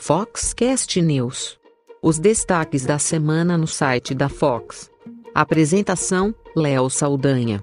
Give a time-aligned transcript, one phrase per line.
[0.00, 1.58] Foxcast News.
[2.00, 4.90] Os destaques da semana no site da Fox.
[5.34, 7.60] Apresentação: Léo Saldanha.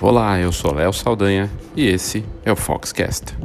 [0.00, 3.36] Olá, eu sou Léo Saldanha e esse é o Foxcast.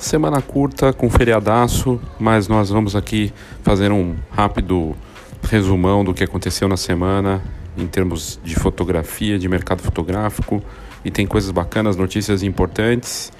[0.00, 3.30] Semana curta com feriadaço, mas nós vamos aqui
[3.62, 4.96] fazer um rápido
[5.42, 7.42] resumão do que aconteceu na semana
[7.76, 10.62] em termos de fotografia, de mercado fotográfico.
[11.04, 13.30] E tem coisas bacanas, notícias importantes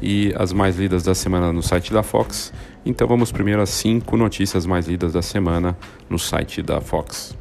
[0.00, 2.52] e as mais lidas da semana no site da Fox.
[2.84, 5.74] Então vamos primeiro às cinco notícias mais lidas da semana
[6.08, 7.39] no site da Fox.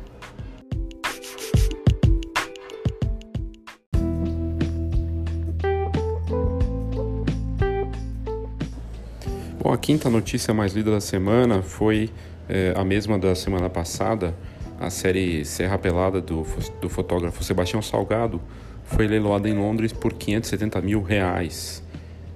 [9.62, 12.10] Bom, a quinta notícia mais lida da semana foi
[12.48, 14.34] é, a mesma da semana passada.
[14.80, 16.46] A série Serra Pelada do,
[16.80, 18.42] do fotógrafo Sebastião Salgado
[18.86, 21.84] foi leiloada em Londres por 570 mil reais.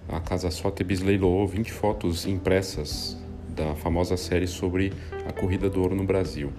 [0.10, 4.92] A Casa Sotheby's leiloou 20 fotos impressas da famosa série sobre
[5.26, 6.52] a corrida do ouro no Brasil.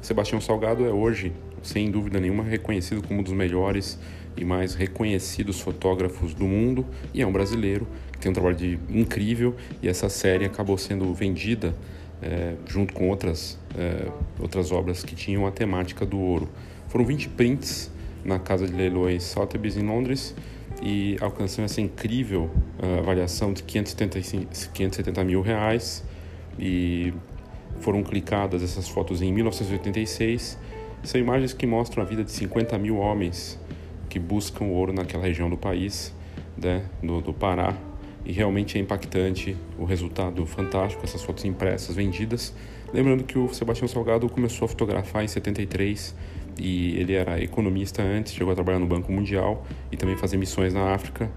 [0.00, 4.00] Sebastião Salgado é hoje, sem dúvida nenhuma, reconhecido como um dos melhores
[4.36, 8.78] e mais reconhecidos fotógrafos do mundo e é um brasileiro que tem um trabalho de,
[8.88, 11.74] incrível e essa série acabou sendo vendida
[12.22, 14.08] é, junto com outras, é,
[14.38, 16.48] outras obras que tinham a temática do ouro.
[16.88, 17.90] Foram 20 prints
[18.24, 20.34] na casa de leilões Sotheby's em Londres
[20.80, 24.20] e alcançando essa incrível uh, avaliação de 570,
[24.72, 26.04] 570 mil reais
[26.58, 27.12] e
[27.80, 30.58] foram clicadas essas fotos em 1986.
[31.02, 33.58] São imagens que mostram a vida de 50 mil homens
[34.12, 36.14] que buscam ouro naquela região do país,
[36.54, 37.74] né, do, do Pará,
[38.26, 42.54] e realmente é impactante o resultado fantástico, essas fotos impressas, vendidas.
[42.92, 46.14] Lembrando que o Sebastião Salgado começou a fotografar em 73
[46.58, 50.74] e ele era economista antes, chegou a trabalhar no Banco Mundial e também fazer missões
[50.74, 51.30] na África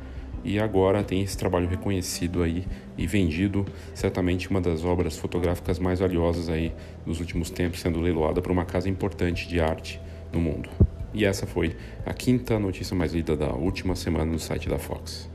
[0.44, 6.02] e agora tem esse trabalho reconhecido aí e vendido, certamente uma das obras fotográficas mais
[6.02, 6.74] valiosas aí
[7.06, 9.98] dos últimos tempos, sendo leiloada por uma casa importante de arte
[10.34, 10.70] no mundo.
[11.16, 11.74] E essa foi
[12.06, 15.30] a quinta notícia mais lida da última semana no site da Fox.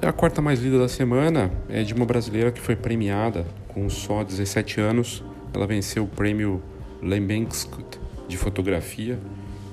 [0.00, 4.24] A quarta mais lida da semana é de uma brasileira que foi premiada com só
[4.24, 5.22] 17 anos.
[5.52, 6.62] Ela venceu o prêmio
[7.02, 9.18] Lembenskut de fotografia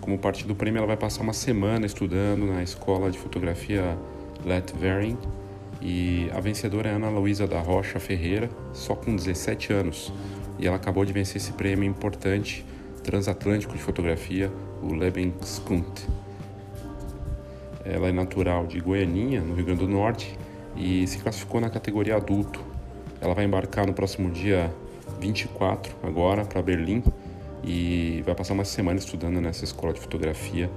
[0.05, 3.97] como parte do prêmio, ela vai passar uma semana estudando na escola de fotografia
[4.45, 5.17] Letverin.
[5.81, 10.13] E a vencedora é Ana Luísa da Rocha Ferreira, só com 17 anos.
[10.59, 12.63] E ela acabou de vencer esse prêmio importante
[13.03, 14.51] transatlântico de fotografia,
[14.83, 16.07] o Lebenskunst.
[17.83, 20.37] Ela é natural de Goianinha, no Rio Grande do Norte,
[20.77, 22.63] e se classificou na categoria adulto.
[23.19, 24.71] Ela vai embarcar no próximo dia
[25.19, 27.03] 24, agora, para Berlim,
[27.65, 30.69] e vai passar uma semana estudando nessa escola de fotografia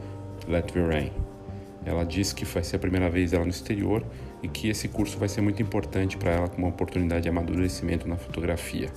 [0.49, 1.13] Let Me Rain.
[1.85, 4.05] Ela disse que vai ser a primeira vez dela no exterior
[4.43, 8.09] e que esse curso vai ser muito importante para ela como uma oportunidade de amadurecimento
[8.09, 8.91] na fotografia.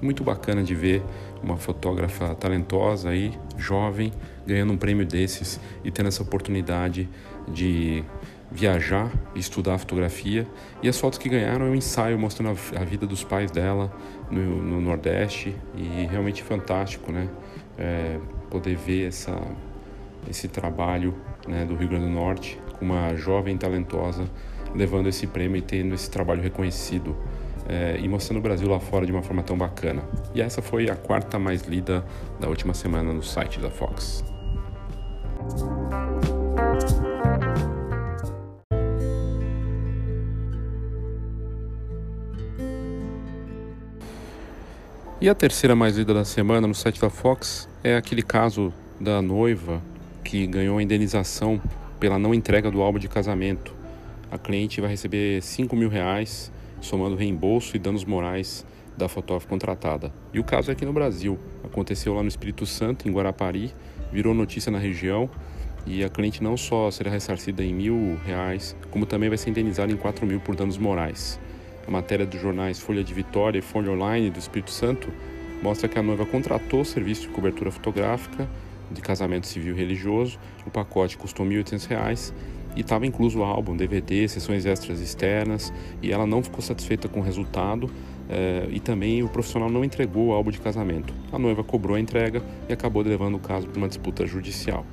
[0.00, 1.02] Muito bacana de ver
[1.42, 4.12] uma fotógrafa talentosa aí, jovem,
[4.46, 7.08] ganhando um prêmio desses e tendo essa oportunidade
[7.48, 8.04] de
[8.50, 10.46] viajar estudar fotografia.
[10.82, 13.92] E as fotos que ganharam é um ensaio mostrando a, vida dos pais dela
[14.30, 17.28] no, no Nordeste e realmente fantástico, né?
[17.76, 18.18] É,
[18.50, 19.40] poder ver essa,
[20.28, 21.14] esse trabalho
[21.46, 24.28] né, do Rio Grande do Norte com uma jovem talentosa
[24.74, 27.16] levando esse prêmio e tendo esse trabalho reconhecido
[27.68, 30.02] é, e mostrando o Brasil lá fora de uma forma tão bacana.
[30.34, 32.04] E essa foi a quarta mais lida
[32.40, 34.24] da última semana no site da Fox.
[45.20, 49.20] E a terceira mais lida da semana no site da Fox é aquele caso da
[49.20, 49.82] noiva
[50.22, 51.60] que ganhou a indenização
[51.98, 53.74] pela não entrega do álbum de casamento.
[54.30, 58.64] A cliente vai receber 5 mil reais, somando reembolso e danos morais
[58.96, 60.12] da fotógrafa contratada.
[60.32, 61.36] E o caso é aqui no Brasil.
[61.64, 63.74] Aconteceu lá no Espírito Santo, em Guarapari,
[64.12, 65.28] virou notícia na região
[65.84, 69.90] e a cliente não só será ressarcida em mil reais, como também vai ser indenizada
[69.90, 71.40] em 4 mil por danos morais.
[71.88, 75.08] A matéria dos jornais Folha de Vitória e Folha Online do Espírito Santo
[75.62, 78.46] mostra que a noiva contratou o serviço de cobertura fotográfica
[78.90, 80.38] de casamento civil religioso.
[80.66, 82.34] O pacote custou R$ 1.800
[82.76, 87.22] e estava incluso álbum, DVD, sessões extras externas, e ela não ficou satisfeita com o
[87.22, 87.90] resultado
[88.28, 91.14] é, e também o profissional não entregou o álbum de casamento.
[91.32, 94.84] A noiva cobrou a entrega e acabou levando o caso para uma disputa judicial.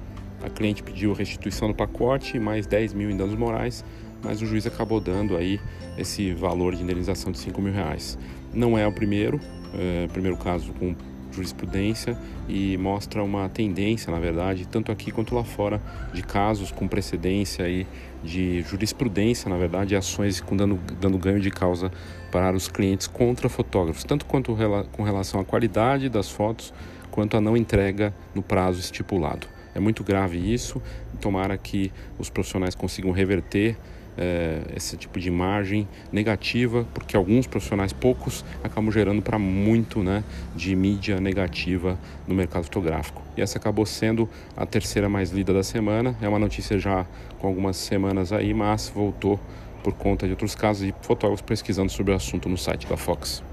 [0.41, 3.83] A cliente pediu restituição do pacote e mais 10 mil em danos morais,
[4.23, 5.59] mas o juiz acabou dando aí
[5.97, 8.17] esse valor de indenização de 5 mil reais.
[8.53, 9.39] Não é o primeiro,
[9.73, 10.95] é, primeiro caso com
[11.35, 12.17] jurisprudência
[12.47, 15.81] e mostra uma tendência, na verdade, tanto aqui quanto lá fora,
[16.13, 17.85] de casos com precedência aí
[18.23, 21.91] de jurisprudência, na verdade, ações com dando, dando ganho de causa
[22.31, 24.55] para os clientes contra fotógrafos, tanto quanto
[24.91, 26.73] com relação à qualidade das fotos,
[27.11, 29.47] quanto à não entrega no prazo estipulado.
[29.75, 30.81] É muito grave isso,
[31.19, 33.77] tomara que os profissionais consigam reverter
[34.17, 40.23] é, esse tipo de imagem negativa, porque alguns profissionais, poucos, acabam gerando para muito né,
[40.55, 41.97] de mídia negativa
[42.27, 43.21] no mercado fotográfico.
[43.37, 46.15] E essa acabou sendo a terceira mais lida da semana.
[46.21, 47.05] É uma notícia já
[47.39, 49.39] com algumas semanas aí, mas voltou
[49.83, 53.43] por conta de outros casos e fotógrafos pesquisando sobre o assunto no site da Fox.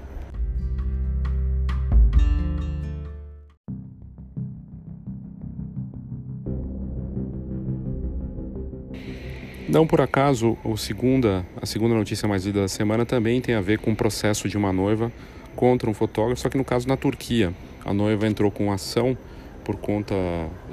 [9.67, 13.61] Não por acaso, o segunda, a segunda notícia mais lida da semana também tem a
[13.61, 15.11] ver com o processo de uma noiva
[15.55, 17.53] contra um fotógrafo, só que no caso na Turquia.
[17.85, 19.17] A noiva entrou com ação
[19.63, 20.15] por conta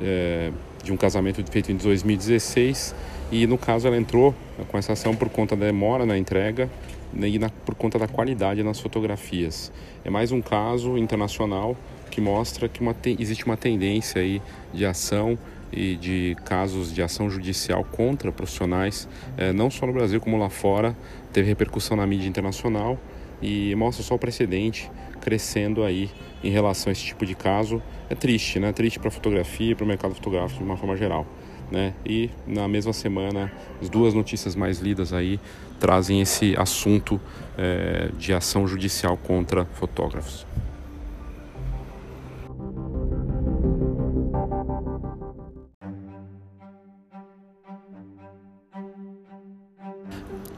[0.03, 0.51] é,
[0.83, 2.95] de um casamento feito em 2016
[3.31, 4.35] e no caso ela entrou
[4.69, 6.69] com essa ação por conta da demora na entrega
[7.15, 9.73] e na, por conta da qualidade nas fotografias.
[10.05, 11.77] É mais um caso internacional
[12.11, 14.43] que mostra que uma, existe uma tendência aí
[14.73, 15.39] de ação
[15.73, 20.51] e de casos de ação judicial contra profissionais, é, não só no Brasil como lá
[20.51, 20.97] fora,
[21.33, 22.99] teve repercussão na mídia internacional
[23.43, 24.91] e mostra só o precedente
[25.21, 26.11] crescendo aí
[26.43, 27.83] em relação a esse tipo de caso.
[28.09, 28.73] É triste, né?
[28.73, 31.27] Triste para a fotografia e para o mercado fotográfico de uma forma geral.
[31.71, 31.95] Né?
[32.05, 35.39] E na mesma semana, as duas notícias mais lidas aí
[35.79, 37.21] trazem esse assunto
[37.57, 40.45] é, de ação judicial contra fotógrafos.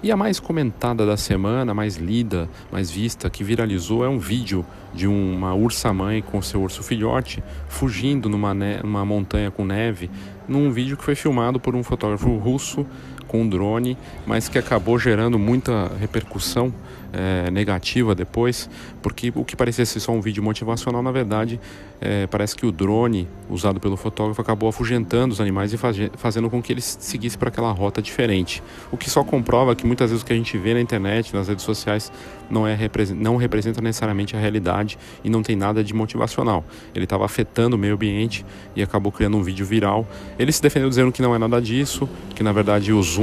[0.03, 4.67] E a mais comentada da semana, mais lida, mais vista, que viralizou é um vídeo
[4.93, 10.11] de uma ursa-mãe com seu urso filhote fugindo numa, numa montanha com neve,
[10.49, 12.85] num vídeo que foi filmado por um fotógrafo russo
[13.33, 13.97] com drone,
[14.27, 16.71] mas que acabou gerando muita repercussão
[17.13, 18.69] é, negativa depois,
[19.03, 21.59] porque o que parecia ser só um vídeo motivacional, na verdade,
[22.01, 26.51] é, parece que o drone usado pelo fotógrafo acabou afugentando os animais e faz, fazendo
[26.51, 28.63] com que eles seguissem para aquela rota diferente.
[28.91, 31.47] O que só comprova que muitas vezes o que a gente vê na internet, nas
[31.47, 32.11] redes sociais,
[32.51, 32.77] não, é,
[33.15, 36.65] não representa necessariamente a realidade e não tem nada de motivacional.
[36.95, 38.45] Ele estava afetando o meio ambiente
[38.75, 40.07] e acabou criando um vídeo viral.
[40.39, 43.22] Ele se defendeu dizendo que não é nada disso, que na verdade o zoom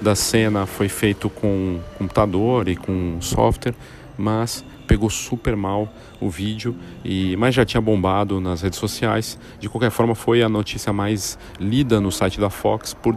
[0.00, 3.74] da cena foi feito com computador e com software,
[4.16, 9.38] mas pegou super mal o vídeo e mas já tinha bombado nas redes sociais.
[9.58, 13.14] De qualquer forma, foi a notícia mais lida no site da Fox por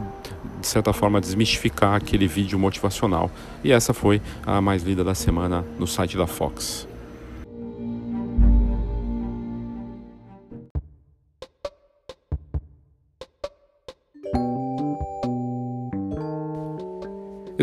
[0.59, 3.31] de certa forma desmistificar aquele vídeo motivacional.
[3.63, 6.88] E essa foi a mais lida da semana no site da Fox.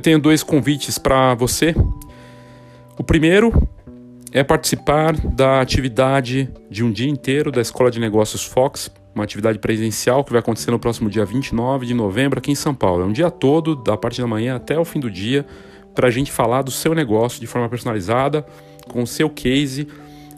[0.06, 1.74] Tenho dois convites para você.
[2.96, 3.52] O primeiro
[4.30, 9.58] é participar da atividade de um dia inteiro da Escola de Negócios Fox, uma atividade
[9.58, 13.02] presencial que vai acontecer no próximo dia 29 de novembro aqui em São Paulo.
[13.02, 15.44] É um dia todo, da parte da manhã até o fim do dia,
[15.92, 18.46] para a gente falar do seu negócio de forma personalizada,
[18.86, 19.88] com o seu case,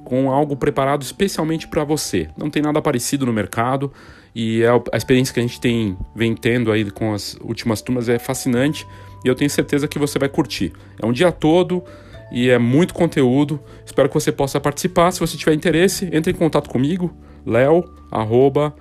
[0.03, 2.31] com algo preparado especialmente para você.
[2.39, 3.93] Não tem nada parecido no mercado
[4.35, 8.09] e é a experiência que a gente tem vem tendo aí com as últimas turmas
[8.09, 8.87] é fascinante
[9.25, 10.73] e eu tenho certeza que você vai curtir.
[11.01, 11.83] É um dia todo
[12.31, 13.61] e é muito conteúdo.
[13.85, 15.11] Espero que você possa participar.
[15.11, 18.75] Se você tiver interesse, entre em contato comigo, leo, arroba,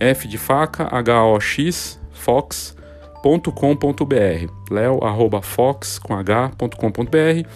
[0.00, 3.22] f de faca, h-o-x, fox.com.br.
[4.70, 7.48] leo, arroba, fox, com h.com.br.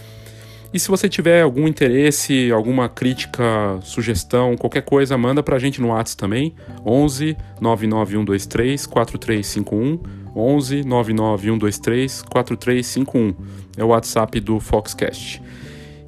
[0.75, 5.89] E se você tiver algum interesse, alguma crítica, sugestão, qualquer coisa, manda pra gente no
[5.89, 6.55] WhatsApp também,
[6.87, 13.35] 11 99123 4351 11 99123 4351.
[13.77, 15.43] É o WhatsApp do Foxcast.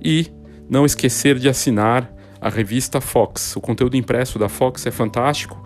[0.02, 0.26] E
[0.68, 3.56] não esquecer de assinar a revista Fox.
[3.56, 5.62] O conteúdo impresso da Fox é fantástico,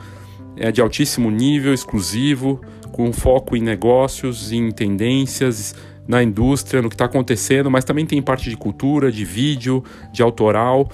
[0.56, 2.60] é de altíssimo nível, exclusivo,
[2.92, 5.74] com foco em negócios, em tendências,
[6.06, 10.22] na indústria, no que está acontecendo, mas também tem parte de cultura, de vídeo, de
[10.22, 10.88] autoral.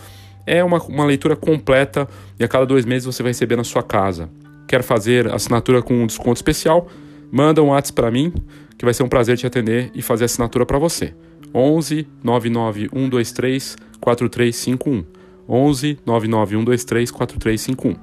[0.47, 3.83] É uma, uma leitura completa e a cada dois meses você vai receber na sua
[3.83, 4.29] casa.
[4.67, 6.89] Quer fazer assinatura com um desconto especial?
[7.35, 8.33] Manda um WhatsApp para mim,
[8.79, 11.13] que vai ser um prazer te atender e fazer assinatura para você.
[11.53, 15.05] 11 99 123 4351.
[15.49, 17.97] 11 99123 4351.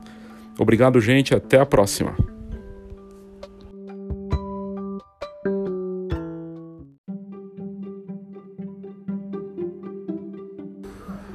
[0.59, 1.33] Obrigado, gente.
[1.33, 2.13] Até a próxima.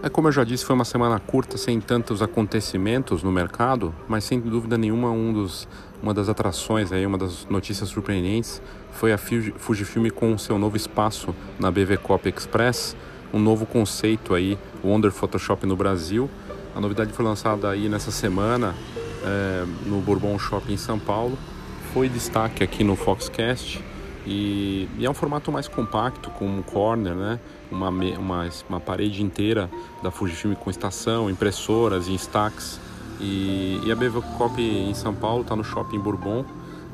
[0.03, 4.25] É como eu já disse, foi uma semana curta, sem tantos acontecimentos no mercado, mas
[4.25, 5.67] sem dúvida nenhuma um dos,
[6.03, 8.61] uma das atrações aí, uma das notícias surpreendentes
[8.93, 12.97] foi a Fujifilm com seu novo espaço na BV Copy Express,
[13.33, 16.31] um novo conceito aí, Wonder Photoshop no Brasil.
[16.75, 18.75] A novidade foi lançada aí nessa semana
[19.25, 21.37] é, no Bourbon Shopping em São Paulo.
[21.93, 23.83] Foi destaque aqui no Foxcast
[24.27, 27.39] e, e, é um formato mais compacto, com um corner, né?
[27.71, 29.71] uma, uma, uma parede inteira
[30.03, 32.81] da Fujifilm com estação, impressoras e stacks.
[33.21, 36.45] E, e a Bevcop em São Paulo está no Shopping Bourbon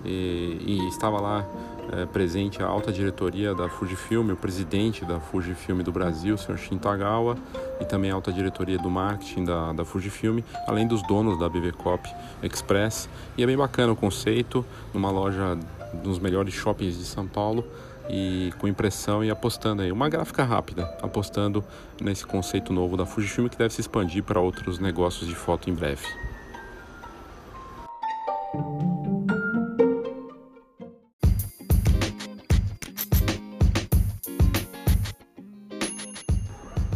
[0.05, 1.45] e, e estava lá
[1.91, 6.59] é, presente a alta diretoria da Fujifilm, o presidente da Fujifilm do Brasil, o Sr.
[6.59, 7.37] Shintagawa,
[7.81, 12.09] e também a alta diretoria do marketing da, da Fujifilm, além dos donos da BVCop
[12.43, 13.09] Express.
[13.37, 15.59] E é bem bacana o conceito, numa loja
[15.93, 17.65] dos melhores shoppings de São Paulo
[18.09, 21.65] e com impressão e apostando aí uma gráfica rápida, apostando
[22.01, 25.75] nesse conceito novo da Fujifilm que deve se expandir para outros negócios de foto em
[25.75, 26.07] breve.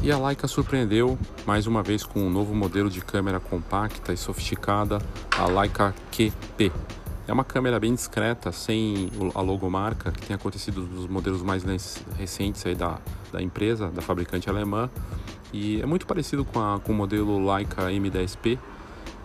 [0.06, 4.16] E a Leica surpreendeu mais uma vez com um novo modelo de câmera compacta e
[4.16, 4.98] sofisticada,
[5.36, 6.70] a Leica QP.
[7.28, 11.64] É uma câmera bem discreta, sem a logomarca, que tem acontecido nos modelos mais
[12.16, 12.98] recentes aí da,
[13.32, 14.88] da empresa, da fabricante alemã.
[15.52, 18.56] E é muito parecido com, a, com o modelo Leica M10P.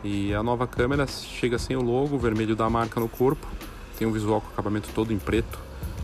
[0.04, 3.46] E a nova câmera chega sem o logo, vermelho da marca no corpo,
[4.00, 5.60] tem um visual com acabamento todo em preto.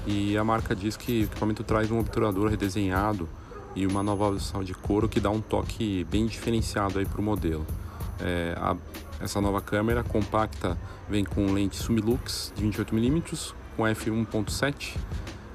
[0.06, 3.28] E a marca diz que o equipamento traz um obturador redesenhado
[3.76, 7.24] e uma nova versão de couro que dá um toque bem diferenciado aí para o
[7.24, 7.66] modelo.
[8.22, 8.76] É, a,
[9.20, 10.78] essa nova câmera compacta
[11.10, 14.98] vem com lente Sumilux de 28mm com f1.7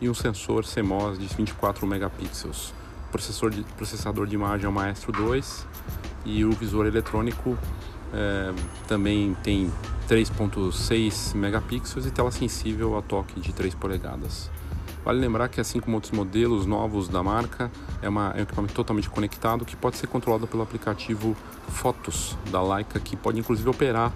[0.00, 2.72] e um sensor CMOS de 24 megapixels.
[3.10, 5.66] Processador de, processador de imagem é o Maestro 2
[6.24, 7.58] e o visor eletrônico
[8.12, 8.52] é,
[8.86, 9.70] também tem
[10.08, 14.50] 3.6 megapixels e tela sensível a toque de 3 polegadas.
[15.04, 18.74] Vale lembrar que, assim como outros modelos novos da marca, é, uma, é um equipamento
[18.74, 21.36] totalmente conectado que pode ser controlado pelo aplicativo
[21.68, 24.12] Fotos da Leica, que pode inclusive operar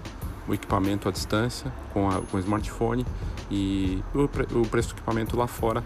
[0.47, 3.05] o equipamento à distância com, a, com o smartphone
[3.51, 4.23] e o,
[4.61, 5.83] o preço do equipamento lá fora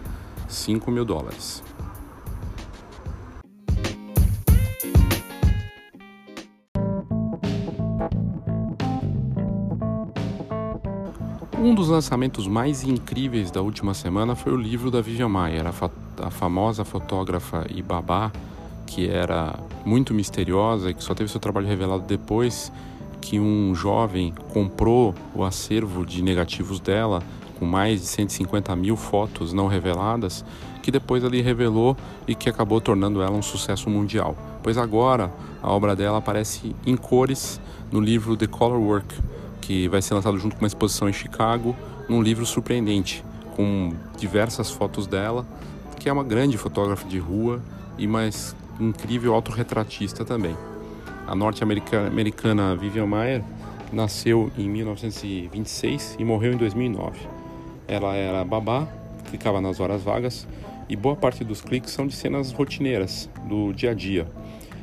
[0.48, 1.62] 5 mil dólares.
[11.62, 15.70] Um dos lançamentos mais incríveis da última semana foi o livro da Vivian Maier, a,
[15.70, 15.88] fa
[16.20, 18.32] a famosa fotógrafa e babá,
[18.84, 19.54] que era
[19.84, 22.72] muito misteriosa e que só teve seu trabalho revelado depois
[23.20, 27.22] que um jovem comprou o acervo de negativos dela
[27.60, 30.44] com mais de 150 mil fotos não reveladas,
[30.82, 34.36] que depois ele revelou e que acabou tornando ela um sucesso mundial.
[34.64, 37.60] Pois agora a obra dela aparece em cores
[37.92, 39.14] no livro The Color Work,
[39.62, 41.74] que vai ser lançado junto com uma exposição em Chicago,
[42.08, 43.24] num livro surpreendente,
[43.56, 45.46] com diversas fotos dela,
[45.98, 47.62] que é uma grande fotógrafa de rua
[47.96, 50.54] e mais incrível autorretratista também.
[51.26, 53.42] A norte-americana Vivian Maier
[53.92, 57.20] nasceu em 1926 e morreu em 2009.
[57.86, 58.88] Ela era babá,
[59.30, 60.46] clicava nas horas vagas
[60.88, 64.26] e boa parte dos cliques são de cenas rotineiras do dia a dia.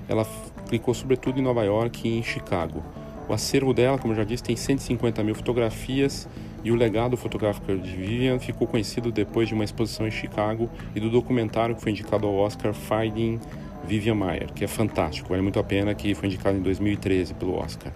[0.08, 0.26] Ela
[0.68, 2.84] clicou sobretudo em Nova York e em Chicago.
[3.30, 6.28] O acervo dela, como eu já disse, tem 150 mil fotografias
[6.64, 11.00] e o legado fotográfico de Vivian ficou conhecido depois de uma exposição em Chicago e
[11.00, 13.40] do documentário que foi indicado ao Oscar Finding
[13.86, 17.56] Vivian Maier, que é fantástico, vale muito a pena, que foi indicado em 2013 pelo
[17.56, 17.94] Oscar.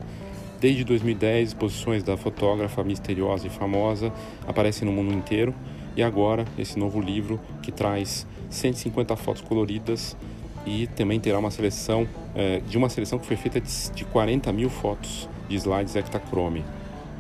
[0.62, 4.14] Desde 2010, exposições da fotógrafa misteriosa e famosa
[4.48, 5.52] aparecem no mundo inteiro
[5.98, 10.16] e agora esse novo livro que traz 150 fotos coloridas
[10.66, 14.52] e também terá uma seleção é, de uma seleção que foi feita de, de 40
[14.52, 16.64] mil fotos de slides Ektachrome.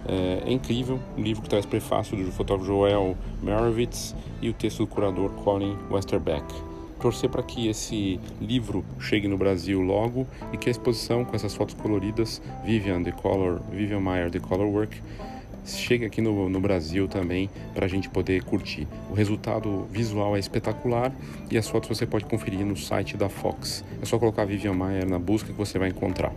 [0.05, 4.79] É, é, incrível, um livro que traz prefácio do fotógrafo Joel Merovitz e o texto
[4.79, 6.45] do curador Colin Westerbeck.
[6.99, 11.53] Torcer para que esse livro chegue no Brasil logo e que a exposição com essas
[11.53, 15.01] fotos coloridas, Vivian, The Color, Vivian Meyer, The Color Work,
[15.65, 18.87] chegue aqui no, no Brasil também para a gente poder curtir.
[19.09, 21.11] O resultado visual é espetacular
[21.49, 23.83] e as fotos você pode conferir no site da Fox.
[24.01, 26.33] É só colocar Vivian Maier na busca que você vai encontrar.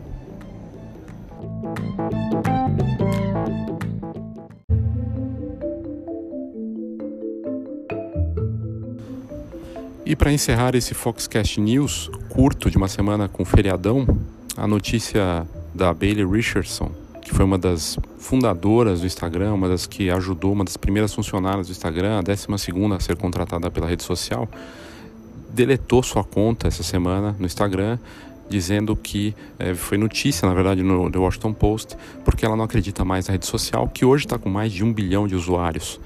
[10.04, 14.06] E para encerrar esse Foxcast News curto de uma semana com feriadão,
[14.56, 16.92] a notícia da Bailey Richardson,
[17.26, 21.66] que foi uma das fundadoras do Instagram, uma das que ajudou, uma das primeiras funcionárias
[21.66, 24.48] do Instagram, a décima segunda a ser contratada pela rede social,
[25.50, 27.98] deletou sua conta essa semana no Instagram
[28.48, 33.04] dizendo que é, foi notícia, na verdade, no The Washington Post, porque ela não acredita
[33.04, 35.98] mais na rede social, que hoje está com mais de um bilhão de usuários.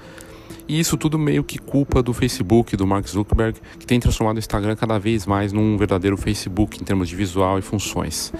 [0.67, 4.39] E isso tudo meio que culpa do Facebook, do Mark Zuckerberg, que tem transformado o
[4.39, 8.33] Instagram cada vez mais num verdadeiro Facebook em termos de visual e funções.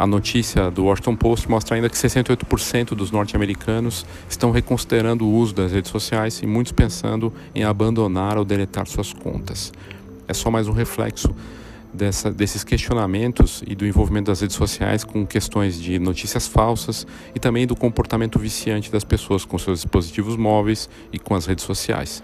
[0.00, 5.54] A notícia do Washington Post mostra ainda que 68% dos norte-americanos estão reconsiderando o uso
[5.54, 9.70] das redes sociais e muitos pensando em abandonar ou deletar suas contas.
[10.26, 11.34] É só mais um reflexo
[11.92, 17.38] dessa, desses questionamentos e do envolvimento das redes sociais com questões de notícias falsas e
[17.38, 22.22] também do comportamento viciante das pessoas com seus dispositivos móveis e com as redes sociais.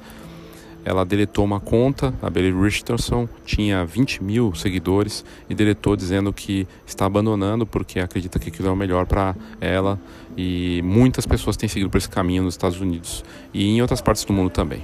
[0.87, 6.65] Ela deletou uma conta, a Bailey Richardson, tinha 20 mil seguidores e deletou dizendo que
[6.87, 9.99] está abandonando porque acredita que aquilo é o melhor para ela
[10.37, 14.25] e muitas pessoas têm seguido por esse caminho nos Estados Unidos e em outras partes
[14.25, 14.81] do mundo também.